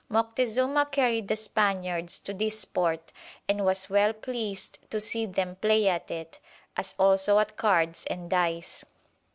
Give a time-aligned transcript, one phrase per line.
[0.09, 3.11] Moctezuma carry'd the Spaniards to this sport,
[3.47, 6.39] and was well pleas'd to see them play at it,
[6.75, 8.83] as also at cards and dice."